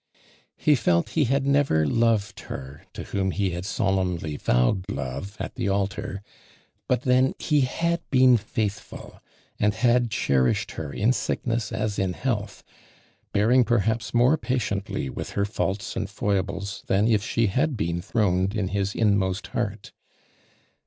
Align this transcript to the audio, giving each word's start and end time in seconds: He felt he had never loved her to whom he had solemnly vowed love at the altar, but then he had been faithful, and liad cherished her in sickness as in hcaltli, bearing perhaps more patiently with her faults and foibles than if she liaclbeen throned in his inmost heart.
He 0.57 0.73
felt 0.73 1.09
he 1.09 1.25
had 1.25 1.45
never 1.45 1.85
loved 1.85 2.39
her 2.49 2.87
to 2.93 3.03
whom 3.03 3.29
he 3.29 3.51
had 3.51 3.67
solemnly 3.67 4.35
vowed 4.35 4.85
love 4.89 5.37
at 5.39 5.53
the 5.53 5.69
altar, 5.69 6.23
but 6.87 7.03
then 7.03 7.35
he 7.37 7.61
had 7.61 8.01
been 8.09 8.35
faithful, 8.35 9.21
and 9.59 9.73
liad 9.73 10.09
cherished 10.09 10.71
her 10.71 10.91
in 10.91 11.13
sickness 11.13 11.71
as 11.71 11.99
in 11.99 12.15
hcaltli, 12.15 12.63
bearing 13.31 13.63
perhaps 13.63 14.11
more 14.11 14.39
patiently 14.39 15.07
with 15.07 15.33
her 15.33 15.45
faults 15.45 15.95
and 15.95 16.09
foibles 16.09 16.81
than 16.87 17.07
if 17.07 17.23
she 17.23 17.47
liaclbeen 17.49 18.03
throned 18.03 18.55
in 18.55 18.69
his 18.69 18.95
inmost 18.95 19.45
heart. 19.53 19.91